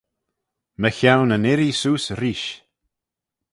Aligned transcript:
Mychione 0.81 1.35
yn 1.37 1.49
irree 1.51 1.77
seose 1.79 2.13
reesht. 2.21 2.57